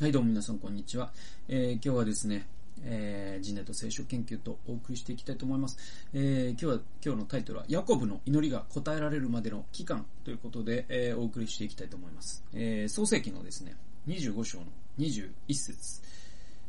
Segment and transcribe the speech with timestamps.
[0.00, 1.10] はい、どうも皆さん、こんにちは。
[1.48, 2.46] えー、今日はですね、
[2.84, 5.76] えー、人類と聖書研究とお送りしていきたいと思います。
[6.14, 12.44] えー、今日は、今日のタイトルは、ヤコブの祈りが答えられるまでの期間ということで、えー、お送りしていきたいと思います。
[12.54, 13.74] えー、創世記のですね、
[14.06, 14.66] 25章の
[15.00, 16.00] 21節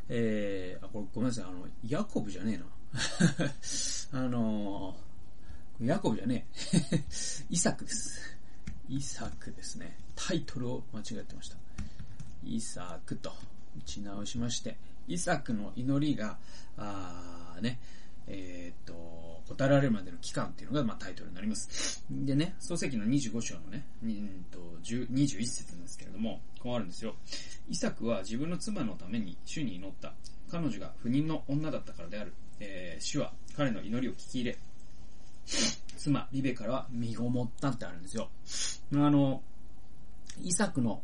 [0.10, 2.66] えー、あ、これごめんなさい、あの、ヤコブじゃねえな。
[4.26, 7.04] あのー、ヤコブじゃねえ。
[7.52, 8.36] イサクです。
[8.90, 10.00] イサクですね。
[10.16, 11.69] タイトルを間違えてました。
[12.44, 13.32] イサクと
[13.78, 14.78] 打ち直しまして、
[15.08, 16.38] イサクの祈りが、
[16.78, 17.80] あね、
[18.28, 22.04] えー、っと、答えられるまでの期間っていうのが、まあ、タイトルになります。
[22.12, 27.16] でね、創世記の25章のね、うんと21節なんですけれども、こうあるんですよ。
[27.68, 30.14] イサクは自分の妻のために主に祈った。
[30.52, 32.34] 彼女が不妊の女だったからである。
[32.60, 34.58] えー、主は彼の祈りを聞き入れ、
[35.98, 38.30] 妻、リベからは身ごもったってあるんですよ。
[38.94, 39.42] あの、
[40.42, 41.02] イサクの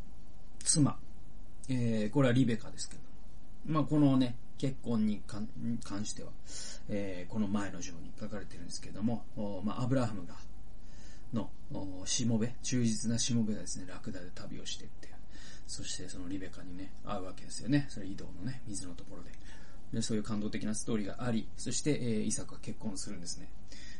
[0.63, 0.97] 妻、
[1.69, 3.01] えー、これはリベカですけど、
[3.65, 6.29] まあ、このね、結婚に関しては、
[6.89, 9.25] えー、この前の章に書かれてるんですけども、
[9.63, 10.35] まあ、アブラハムが、
[11.33, 11.49] の、
[12.05, 15.09] しもべ、忠実なしもべがですね、ラクダで旅をしてって、
[15.67, 17.87] そしてそのリベカにね、会うわけですよね。
[17.89, 19.31] それ移動のね、水のところで。
[19.93, 23.49] でそういう感動的なストーリーがあり、そして、えー、イサクは結婚するんですね。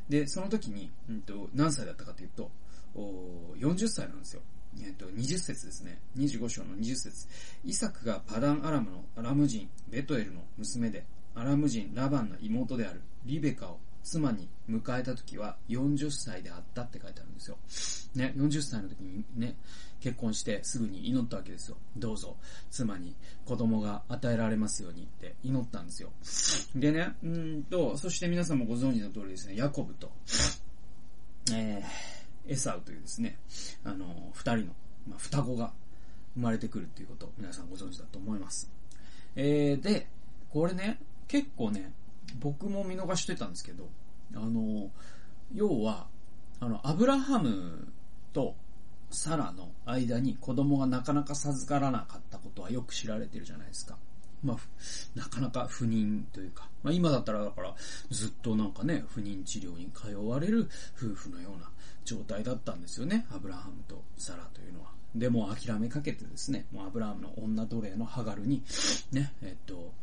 [0.10, 2.52] で、その時に、うんと、何歳だったかというと、
[2.96, 4.42] お40歳なんですよ。
[4.84, 6.00] えっと、20節ですね。
[6.18, 7.28] 25章の20節
[7.64, 17.58] イサクがパダンアラムのアラム人、ベトエルの娘で、アラム人、ラバンの妹であるリベカを妻に迎えた時は40歳であったって書いてあるんですよ。
[18.16, 19.58] ね、40歳の時にね、
[20.00, 21.78] 結婚してすぐに祈ったわけですよ。
[21.98, 22.38] どうぞ、
[22.70, 26.12] 妻に子供が与えられますようにって祈ったんですよ。
[26.76, 30.12] でね、うんと、そして皆さんもご存知の通りですね、ヤコブと、
[31.52, 33.38] えー、エサウというですね、
[33.84, 34.74] あの、二人の、
[35.08, 35.74] まあ、双子が
[36.36, 38.70] 生まれてくるっていうこと皆さんご存知だと思います。
[39.36, 40.08] えー、で、
[40.50, 41.94] これね、結構ね、
[42.40, 43.90] 僕も見逃してたんですけど、
[44.36, 44.90] あの、
[45.54, 46.08] 要は、
[46.60, 47.88] あの、アブラハム
[48.34, 48.56] と
[49.10, 53.98] サラの間に子供がなかなか授からなかったことはよく知られてるじゃないですか。
[54.44, 54.58] まあ、
[55.16, 57.76] なかなか不妊というか、まあ今だったらだから
[58.10, 61.70] ずっとなんかね、不妊治療に通われる夫婦のような
[62.04, 64.92] 状態だったんですよね、アブラハムとサラというのは。
[65.16, 68.64] で、も諦めかけてですね、もうアブラハムの女奴隷のハガルに、
[69.12, 69.94] ね、えっと、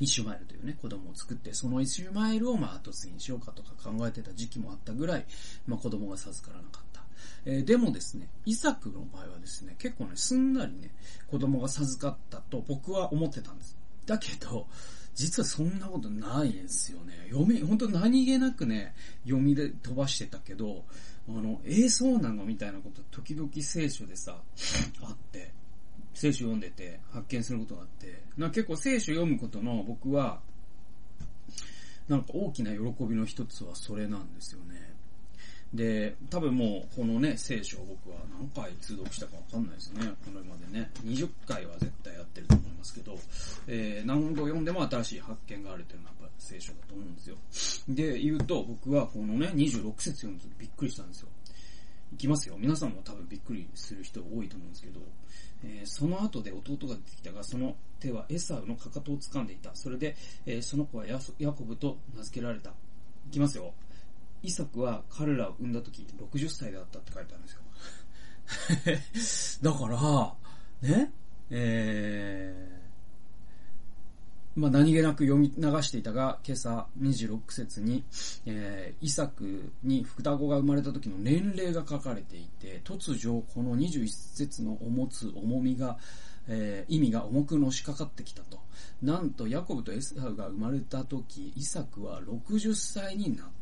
[0.00, 5.26] イシュマエルというね、子供を作って、そのイシュマエルをまあ後継ぎにしようかとか考えてた時期もあったぐらい、
[5.66, 6.87] まあ子供が授からなかった。
[7.44, 10.90] えー、でもですね、イサクの場合はですね、結構ね、すんなりね、
[11.30, 13.76] 子供が授かったと僕は思ってたんです。
[14.06, 14.66] だけど、
[15.14, 17.26] 実はそんなことないんですよね。
[17.30, 20.84] 読み、本当何気なくね、読みで飛ばしてたけど、
[21.28, 24.40] あの、ええそうなのみたいなこと時々聖書でさ、
[25.02, 25.52] あって、
[26.14, 30.40] 聖書読んでて発見することがあって、な結構聖書読むことの僕は、
[32.08, 34.94] なんか大きな喜びの一つはそれなんですよね。
[35.72, 40.02] で、多分もうこのね、聖書を僕は何回通読したかわかんないですね。
[40.24, 40.90] このまでね。
[41.04, 43.18] 20回は絶対やってると思いますけど、
[43.66, 47.36] えー、何度読んでも新しい発見があるというのはやっぱ聖書だと思うんですよ。
[47.88, 51.28] で、言うと僕はこのね、26節読むとびっくりしたんですよ。
[52.14, 52.56] いきますよ。
[52.58, 55.00] 皆さんも多分びっくりする人多いと思うんですけど、
[55.64, 59.70] えー、その後で弟が出てきたが、その手はエサウのかかとを掴んでいた。
[59.74, 61.18] それで、えー、その子はヤ
[61.52, 62.70] コブと名付けられた。
[63.28, 63.74] いきますよ。
[64.42, 67.52] イサクは彼らを産んだ時60歳だったって書いてあるんです
[69.60, 69.62] よ。
[69.72, 70.34] だから、
[70.88, 71.12] ね、
[71.50, 78.04] えー、まあ何気なく読み流していたが、今朝26節に、
[78.46, 85.98] えー、イサクに双子が生まれた時の年齢が書かれていて、突如この21節の持つ重みが、
[86.48, 88.58] えー、意味が重くのしかかってきたと。
[89.02, 93.57] なんと、ヤコブとエサウが生まれた時、イサクは60歳になった。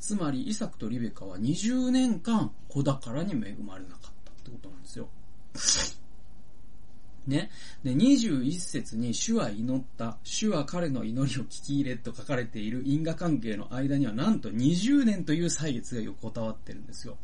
[0.00, 5.08] つまり、イサクとリベカは20年間子宝に恵まれなかったってことなんですよ。
[7.26, 7.50] ね。
[7.82, 17.16] で、21節に主は祈った、主は彼の祈りを聞き入れと書かれている因果関係の間にはなんと20年という歳月が横たわってるんですよ。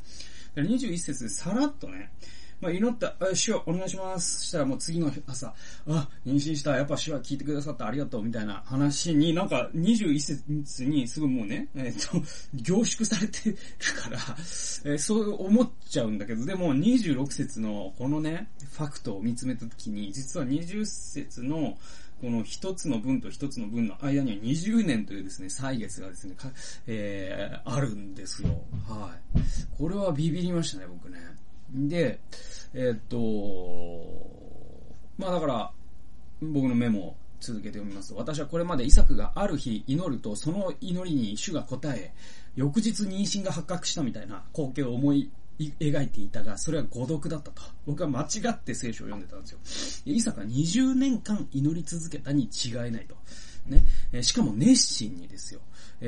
[0.56, 2.10] 21節でさらっとね、
[2.60, 4.44] まあ、祈った、主はお願いします。
[4.46, 5.54] したらもう次の朝、
[5.88, 12.18] あ、妊娠した、やっぱ主は聞いてくださってありがとう、みたいな話に、なんか21節にすぐもうね、えっ、と、
[12.52, 13.56] 凝縮されてる
[14.02, 14.18] から、
[14.84, 21.78] えー、そう思っちゃうんだけど、でも26節のこのね、ファクトを見つめたときに、実は20節の、
[22.20, 26.34] この一つの文と一つの文の間には20年というですね、歳月がですね、
[26.86, 28.50] えー、あるんですよ。
[28.86, 29.40] はい。
[29.78, 31.39] これはビビりましたね、僕ね。
[31.72, 32.20] で、
[32.74, 33.18] えー、っと、
[35.18, 35.70] まあだから、
[36.40, 42.12] 僕のメモを続けて読みますと、私はこれまでイサクがある日祈ると、その祈りに主が答え、
[42.56, 47.62] 翌日妊娠が発覚したみたいな光景を思い描いていたが、それは誤読だったと。
[47.86, 50.14] 僕は間違って聖書を読んでたんですよ。
[50.14, 53.16] イサクは20年間祈り続けたに違いないと。
[53.70, 54.22] ね。
[54.22, 55.60] しかも熱心にですよ。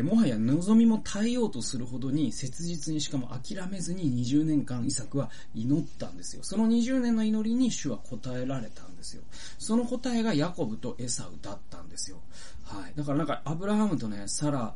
[0.02, 6.42] もはや望みも耐えようとするほどに切実にしかも諦めずに20年間イサクは祈ったんですよ。
[6.42, 9.22] その20年の祈りに主は答えられたんですよ。
[9.58, 12.18] その答えがヤコブとエサウだったんですよ。
[12.64, 12.92] はい。
[12.96, 14.74] だからなんかアブラハムとね、サラ、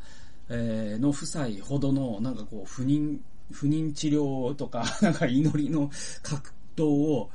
[0.50, 3.18] え、の夫妻ほどのなんかこう不妊、
[3.50, 5.90] 不妊治療とか、 なんか祈りの
[6.22, 7.30] 格闘を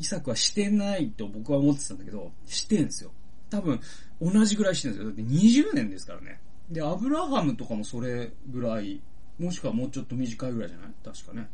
[0.00, 3.12] イサクはしてないと僕は思ってたんだけど、してんですよ。
[3.50, 3.80] 多分、
[4.20, 5.10] 同じぐらいしてるんですよ。
[5.10, 6.40] だって20年ですからね。
[6.70, 9.00] で、アブラハムとかもそれぐらい、
[9.38, 10.90] もしくはもうちょっと短いぐらいじゃない？
[11.04, 11.48] 確かね。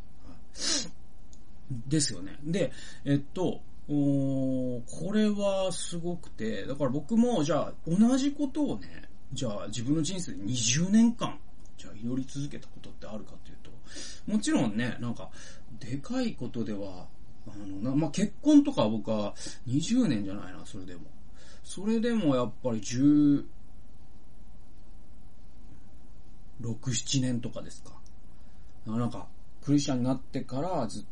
[1.88, 2.38] ですよね。
[2.44, 2.70] で、
[3.04, 11.38] えっと、おこれはすごくて、だから僕も、じゃあ、同じことをね、じゃあ自分の人生で20年間、
[11.78, 13.70] じゃあ祈り続けたことってあるかっていうと、
[14.32, 15.30] もちろんね、なんか、
[15.78, 17.06] でかいことでは、
[17.48, 19.34] あの、なまあ、結婚とか僕は
[19.68, 21.02] 20年じゃないな、それでも。
[21.66, 23.44] それでもやっぱり10、
[26.62, 27.90] 6、7年とかですか。
[28.86, 29.26] なんか、
[29.64, 31.04] クリスチャンになってからずっ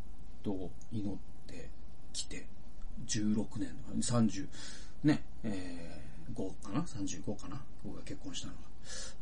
[0.44, 1.16] と祈っ
[1.48, 1.68] て
[2.12, 2.46] きて、
[3.08, 4.46] 16年、30、
[5.02, 7.60] ね、えー、5かな ?35 かな？
[7.82, 8.58] 僕が結婚したのは。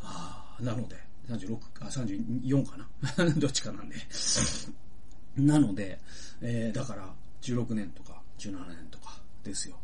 [0.03, 0.97] ああ、なので、
[1.31, 3.25] 36、あ、34かな？
[3.41, 3.97] どっちかなんで。
[5.39, 5.99] なので、
[6.43, 9.79] えー、だから、16年とか17年とかですよ。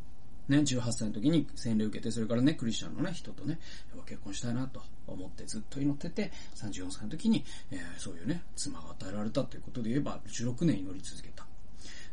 [0.48, 3.58] ね、18歳の時に洗礼を受けて、それからね、クリスチャンのね、人とね、
[4.06, 11.46] 結婚したいなと思ってずっと祈ってて、34歳の時に、えー、そういうね、妻が与えられたということで言えば、16年祈り続けた。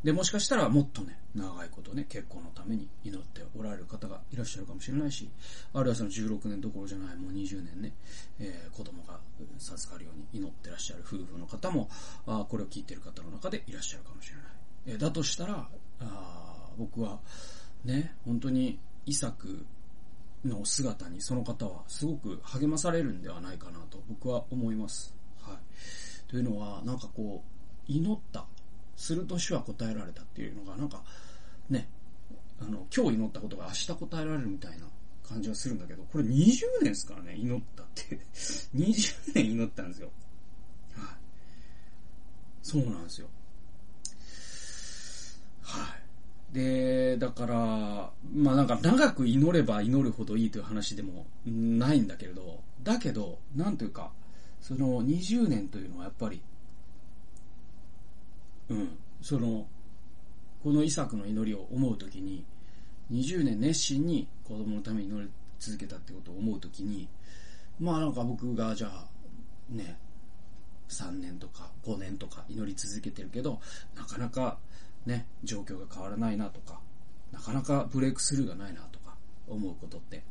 [0.04, 5.30] で、もしかしたらもっとね、長いことね、結婚のために祈っておられる方がいらっしゃるかもしれないし、
[5.74, 7.94] あるいはその16年どころじゃない、もう20年ね、
[8.40, 9.20] えー、子供が
[9.58, 11.90] 授かるように祈ってらっしゃる夫婦の方も、
[12.28, 14.46] あこれを聞いている方の中でいらっしゃるかもしれない。
[14.88, 15.68] えー、だとしたら、
[16.02, 17.20] あ僕は、
[17.86, 19.66] ね、本当にイサク
[20.44, 25.16] の姿にその方はすごく励まされるんではないかなと僕は思います。
[25.42, 25.58] はい。
[26.28, 27.44] というのは、なんかこ
[27.88, 28.46] う、祈った。
[28.96, 31.04] すると主は答えられたっていうのが、なんか、
[31.70, 31.88] ね、
[32.60, 34.88] あの、今日祈ったことが明日答えられるみたいな
[35.28, 36.32] 感じはするんだけど、これ20
[36.82, 38.20] 年ですからね、祈ったって
[38.74, 40.12] 20年祈ったんですよ。
[40.96, 41.18] はい。
[42.64, 43.28] そうなんですよ。
[45.62, 46.45] はい。
[46.56, 47.56] で、だから、
[48.34, 54.12] まあなんか長く祈れば祈るほどいいという話でもないんだけれど、だけど、なんというか、
[54.62, 56.42] その20年というのはやっぱり、
[58.70, 59.68] うん、その、
[60.64, 62.46] このイサクの祈りを思うときに、
[63.12, 65.30] 20年熱心に子供のために祈り
[65.60, 67.10] 続けたってことを思うときに、
[67.82, 69.06] まあなんか僕がじゃあ、
[69.70, 69.98] ね、
[70.90, 73.60] 3年とか5年とか祈り続けてるけど、
[73.96, 74.58] なかなか
[75.06, 76.80] ね、状況が変わらないなとか、
[77.32, 79.16] なかなかブレイクスルーがないなとか
[79.48, 80.24] 思うことって、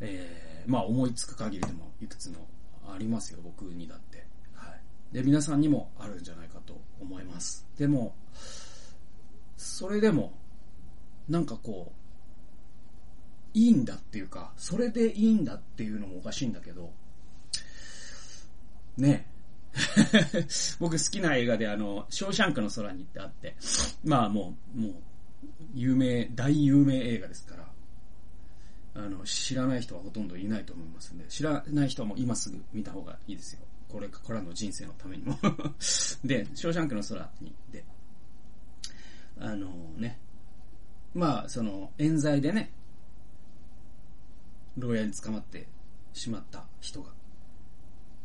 [0.00, 2.46] えー、まあ思いつく限りでもいくつも
[2.88, 4.26] ありますよ、僕にだって。
[4.54, 5.14] はい。
[5.14, 7.66] で、皆さんにもあるんじゃないかと思います。
[7.76, 8.14] でも、
[9.56, 10.32] それでも、
[11.28, 16.92] なんかこう、いいんだっていうか、それでいいんだっていうのもおかしいんだけど、
[18.96, 19.26] ね、
[20.78, 23.56] 僕好きな映画であの、ショーシャンクの空にってあって、
[24.04, 24.94] まあもう、もう、
[25.74, 27.64] 有名、大有名映画ですから、
[28.94, 33.60] あの、知らない人はほとんどいないと思いますんで、知らない人はもう今すぐ見た方がいいですよ。
[33.88, 35.38] これからの人生のためにも。
[36.24, 37.84] で、ショーシャンクの空に、で、
[39.38, 40.18] あのね、
[41.14, 42.72] まあ、その、冤罪でね、
[44.76, 45.66] 牢屋に捕まって
[46.12, 47.12] しまった人が、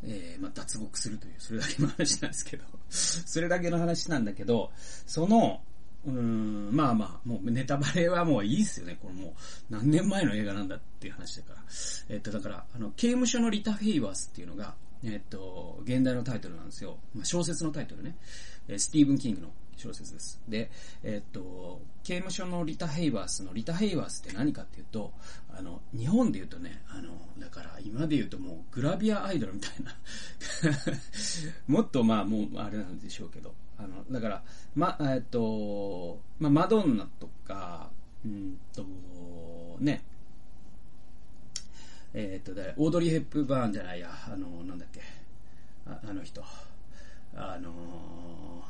[0.04, 4.72] えー、まあ、脱獄するという、それだけの話なんですけど、 それだけの話なんだけど、
[5.06, 5.62] その、
[6.06, 8.98] うん、まあまあ、もうネタバレはもういいっすよね。
[9.02, 9.34] これもう
[9.70, 11.64] 何年前の映画なんだっていう話だから。
[12.08, 17.00] えっと、だから、あの、刑務所のリタ・フェイバースっていうのが、えっと、現代のタイトルなんですよ。
[17.14, 18.16] まあ、小説のタイトルね。
[18.70, 20.42] えスティーブン・キングの小説です。
[20.48, 20.70] で、
[21.04, 25.14] えっと、刑務所のリタ・ヘイバースのリタ・ヘイバースって何かっていうと、
[25.56, 29.96] あの、日本で言うとね、あの、だから今で言うともうグラビアアイドルみたいな。
[31.68, 34.44] もっとまあもうあれなんでしょうけど、あの、だから、
[34.76, 37.90] ま、えっと、まあ、マドンナとか、
[38.26, 38.84] うんと、
[39.80, 40.04] ね、
[42.14, 45.02] えっと、オードリー・ヘップバーンじゃないや、あの、なんだっけ、
[45.86, 46.44] ああの人、
[47.36, 48.64] あの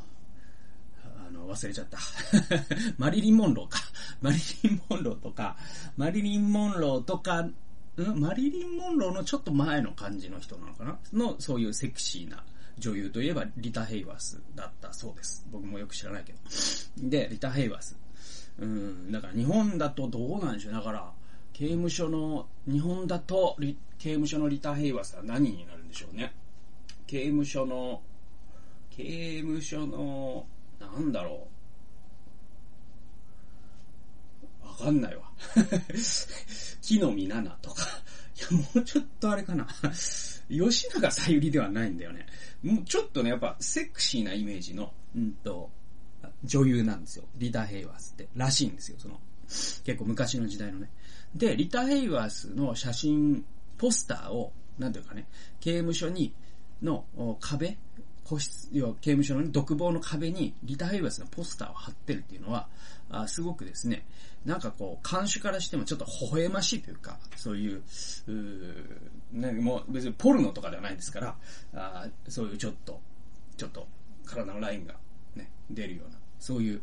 [1.50, 1.98] 忘れちゃった。
[2.98, 3.80] マリリン・モンローか。
[4.22, 5.58] マリリン・モンローとか、
[5.98, 7.54] マリリン・モンローとか、ん？
[8.16, 11.00] マリリン・モンローのちょっと前の感じの人なのかな？
[11.14, 12.44] の、そういうセクシーな
[12.78, 15.46] 女優といえばリタ・ヘイワースだったそうです。
[15.52, 16.40] 僕もよく知らないけど。
[17.10, 17.98] で、リタ・ヘイワース。
[18.58, 20.74] うん、だから日本だとどうなんでしょう？
[20.74, 21.12] だから、
[21.54, 23.58] 刑務所の、日本だと、
[23.98, 26.34] 刑務所のリタ・ヘイワースは何になるんでしょうね？
[27.08, 28.02] 刑務所の、
[28.92, 30.46] 刑務所の、
[30.80, 31.48] なんだろ
[34.64, 34.68] う。
[34.68, 35.24] わかんないわ。
[36.82, 37.86] 木の実奈々とか。
[38.38, 39.68] いや、もうちょっとあれかな。
[40.50, 42.26] 吉永さゆりではないんだよね。
[42.64, 45.72] もうちょっとね、やっぱセクシーなイメージの、うんと、
[46.44, 47.26] 女優なんですよ。
[47.38, 48.30] リタ・ヘイワースって。
[48.36, 49.20] らしいんですよ、その。
[49.48, 50.90] 結構昔の時代のね。
[51.36, 53.46] で、リタ・ヘイワースの写真、
[53.78, 55.28] ポスターを、なんていうかね、
[55.60, 56.34] 刑務所に、
[56.82, 57.06] の
[57.42, 57.78] 壁
[58.30, 62.68] 個室、要は刑務所の、ね、独房の壁にリタ・ヘイワースのポスターを貼ってるっていうのは、
[63.10, 64.06] あすごくですね、
[64.46, 67.82] なんかこう、監視からしてもちょっと微笑ましいというか、そういう、
[68.28, 71.36] うね、もう別にポルノとかではないですから、
[71.74, 73.02] あそういうちょっと、
[73.58, 73.88] ちょっと
[74.26, 74.94] 体のラインが
[75.36, 76.82] ね、出るような、そういう、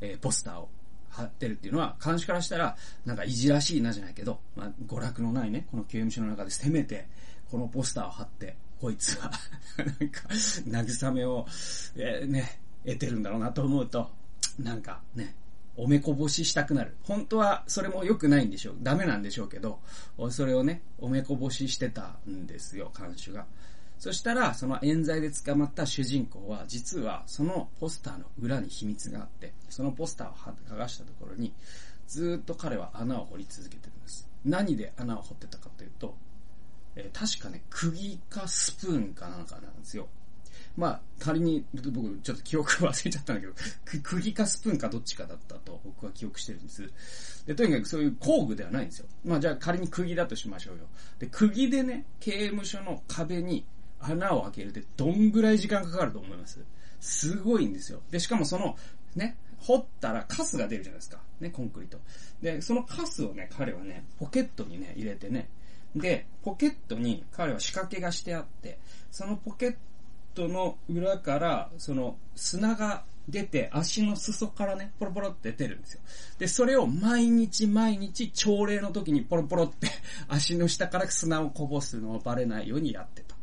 [0.00, 0.68] えー、ポスターを
[1.10, 7.08] 貼ってるっていうのは、監視からしたら、なんかいじらしいなじゃないけど、まあ、娯楽のないね、この刑務所の中でせめて、
[7.50, 9.30] このポスターを貼って、こいつは
[9.78, 11.46] なんか、慰めを、
[11.96, 14.10] えー、ね、得てるんだろうなと思うと、
[14.58, 15.34] なんかね、
[15.76, 16.94] おめこぼししたくなる。
[17.02, 18.76] 本当はそれも良くないんでしょう。
[18.82, 19.80] ダメなんでしょうけど、
[20.30, 23.46] それをね、おめこぼししてたんですよ、看守が。
[23.98, 31.52] そしたら、その冤罪で捕まった主人公は、実はそのポスターの裏に秘密があって、そのポスターを剥がしたところに、
[32.06, 34.28] ずっと彼は穴を掘り続けてるんです。
[34.44, 36.14] 何で穴を掘ってたかというと、
[36.96, 40.08] えー、確かね、釘かスプーンかなんかなんですよ。
[40.76, 43.54] まあ、仮に、僕、ちょっと記憶忘れちゃったんだけど、
[44.02, 46.90] 釘かスプーンかどっちかだったと僕は記憶してるんです。
[47.46, 49.06] で、とにかくそういう工具ではないんですよ。
[49.24, 50.86] まあ、じゃあ仮に釘だとしましょうよ。
[51.18, 53.64] で、釘でね、刑務所の壁に
[54.00, 56.60] 穴を開けるってどんぐらい時間かかると思います？
[57.00, 58.02] すごいんですよ。
[58.10, 58.76] で、しかもその、
[59.14, 61.20] ね、掘ったらカスが出るじゃないですか。
[61.40, 61.98] ね、コンクリート。
[62.42, 65.48] で、そのカスをね、彼はね、ポケットにね、入れてね、
[65.94, 68.78] で、ポケットに彼は仕掛けがしてあって、
[69.10, 69.76] そのポケッ
[70.34, 76.00] トの裏から、その砂が出て、足の裾からね、ポロポロって出るんですよ。
[76.38, 79.88] で、それを毎日毎日、朝礼の時にポロポロって
[80.28, 83.34] 足の下から砂をこぼすのをバレないようにやってた。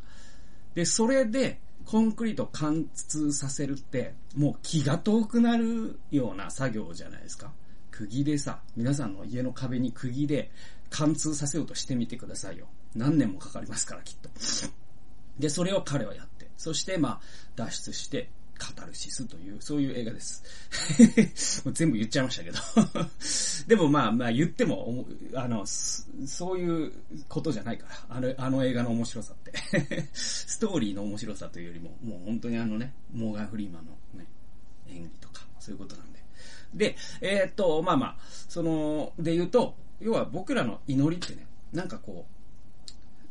[0.76, 7.52] で、それで、コンクリート貫通させるって、もう気が遠くなるような作業じゃないですか。
[7.92, 10.52] 釘でさ、皆さんの家の壁に釘で
[10.90, 12.68] 貫通させようとしてみてくださいよ。
[12.96, 14.30] 何年もかかりますから、きっと。
[15.40, 17.22] で、それを彼はやって、そして、まあ、
[17.56, 20.44] 脱出して、カタルシスという、そういう映画です。
[21.74, 22.60] 全部言っちゃいましたけど
[23.68, 25.06] でもまあまあ言っても、
[25.36, 26.92] あの、そういう
[27.28, 28.18] ことじゃないから。
[28.18, 34.28] あの、あの映画の面白さって ストーリーの面白さというよりも、もう本当にあのね、モーガン・フリーマンのね、
[34.88, 36.24] 演技とか、そういうことなんで。
[36.74, 38.18] で、えー、っと、まあまあ、
[38.50, 42.43] その、で言うと、要は僕らの祈りってね、なんかこう、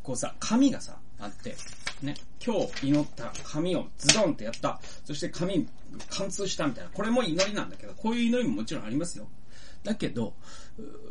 [0.02, 1.56] こうさ、紙がさ、あって、
[2.02, 4.80] ね、今日祈った紙をズドンってやった。
[5.04, 5.68] そして紙
[6.08, 6.90] 貫通したみたいな。
[6.90, 9.28] これも祈りなんだけど、こういう祈りももちろんありますよ。
[9.84, 10.34] だけど、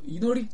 [0.05, 0.49] 祈り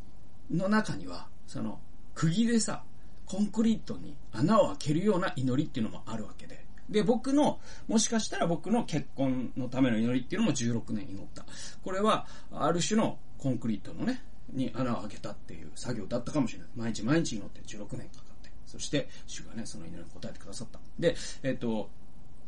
[0.55, 1.79] の中には、その、
[2.13, 2.83] 釘でさ、
[3.25, 6.65] コンクリートに穴を開けるような祈りっていうのもあるわけで。
[6.89, 11.45] で、僕の、もしかしたら僕の結婚のための祈りっていうのも16年祈った。
[11.83, 16.67] これは、ある種のコンクリートのね、に穴を開けたっていう作業だったかもしれない。
[16.75, 18.26] 毎日毎日祈って16年か。
[18.67, 20.79] そして、主がね、その祈りに答えてくださった。
[20.99, 21.89] で、えっ、と、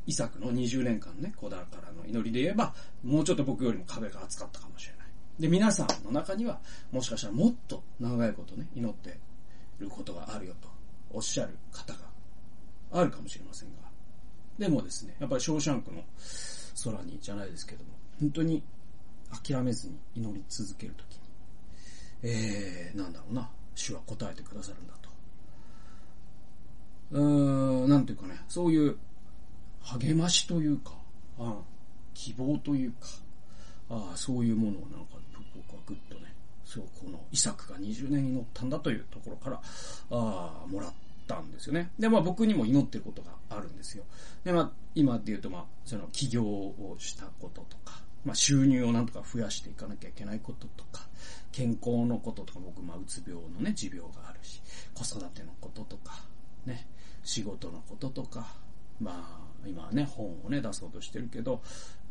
[0.06, 2.74] イサクの20年間ね、子だからの祈りで言えば、
[3.04, 5.08] もうちょっと僕よりも壁が厚かったかもしれない。
[5.40, 6.60] で、皆さんの中には、
[6.92, 9.18] もしかしたらもっと長いことね、祈って
[9.80, 10.68] ることがあるよと
[11.12, 12.00] おっしゃる方が
[12.92, 13.90] あるかもしれませんが、
[14.58, 16.04] でもですね、やっぱりショーシャンクの
[16.84, 18.64] 空にじゃないですけども、本当に
[19.44, 21.20] 諦めずに祈り続けるときに、
[22.24, 25.09] えー、なんだろうな、主は答えてくださるんだと。
[27.12, 28.98] うん、なんていうかね、そういう
[29.82, 30.92] 励ましというか、
[31.40, 31.56] あ
[32.14, 32.98] 希望というか、
[33.90, 35.16] あそういうものをなんか
[35.56, 36.34] 僕はぐっとね、
[36.66, 39.62] そう、この遺作が20年に乗ったんだというところから、
[40.12, 40.94] あもらっ
[41.28, 41.92] たんですよね。
[41.98, 44.04] で、まあ僕にも祈ってることがあるんですよ。
[44.44, 51.08] で、まあ今で言うとまあ、その起業をしたこととか、まあ収入をなんとか増やしていかなきゃいけないこととか、
[51.52, 54.62] 健康のこととか、僕まあうつ病のね、持病があるし、
[54.94, 56.22] 子育てのこととか、
[56.66, 56.86] ね、
[57.24, 58.48] 仕事のこととか、
[59.00, 61.62] まあ、今はね、本をね、出そうとしてるけど、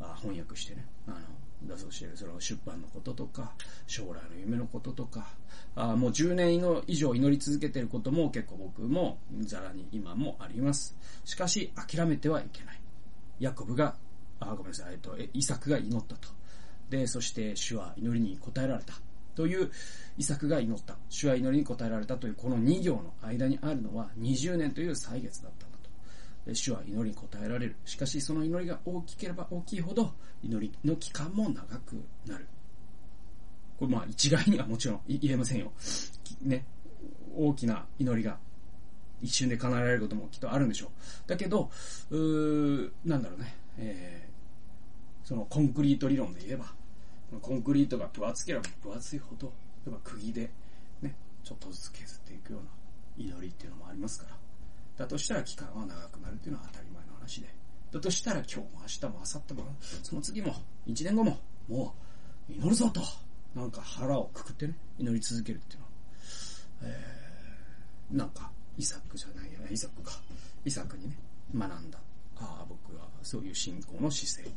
[0.01, 1.17] あ翻訳してね、あの、
[1.63, 3.53] 出そうとしてる、その出版のこととか、
[3.87, 5.27] 将来の夢のこととか、
[5.75, 10.97] あもう10年以上祈り続けてることも結構僕もざらに今もあります。
[11.25, 12.81] しかし、諦めてはいけない。
[13.41, 13.97] ヤコブが、
[14.41, 16.29] あ、ごめんなさい、えっと、イサクが祈ったと。
[16.91, 18.95] で、そして主は祈りに応えられた。
[19.39, 19.71] という
[20.17, 20.97] イサクが祈った。
[21.09, 25.79] 主は祈りに応えられたというこの2行の間にあるのは20年という歳月だったんだ
[26.45, 26.55] と。
[26.57, 27.77] 主は祈りに応えられる。
[27.85, 32.49] しかしその祈りが大きければ大きいほど祈りの期間も長くなる。
[33.79, 35.71] これまあ一概にはもちろん言えませんよ。
[36.43, 36.65] ね。
[37.37, 38.39] 大きな祈りが
[39.23, 41.29] 一瞬で叶えられることもきっとあるんでしょう。
[41.29, 41.71] だけど、
[42.11, 43.55] うーなんだろうね。
[43.79, 46.77] えー、そのコンクリート理論で言えば、
[47.41, 49.53] コンクリートが分厚ければ分厚いほど、例
[49.89, 50.51] えば釘で、
[51.03, 52.69] ね、ちょっとずつ削っていくような
[53.19, 54.37] 祈りっていうのもありますから。
[54.97, 57.49] だとしたら期間は長くなるっていうのは当たり前の話で。
[57.93, 60.55] だとしたら今日も明日も明後日も、その次も、
[60.87, 61.95] 1年後も、も
[62.49, 63.01] う、祈るぞと、
[63.55, 65.91] なんか腹をくくってね、祈り続けるっていうのは、
[66.83, 70.13] えー、なんか、イサクじゃないや、イサクか。
[70.65, 71.17] イサクにね、
[71.55, 71.99] 学んだ。
[72.37, 74.55] ああ、僕はそういう信仰の姿勢。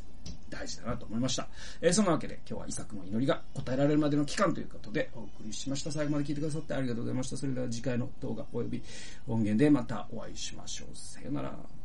[0.48, 1.48] 大事だなと思いました。
[1.80, 5.90] えー、そんなわけで今日はイサクの祈りが答えられるまでの期間ということでお送りしました。
[5.90, 7.36] 最後まで聞いてくださってありがとうございました。
[7.36, 8.82] それでは次回の動画及び
[9.26, 10.88] 音源でまたお会いしましょう。
[10.96, 11.81] さよなら。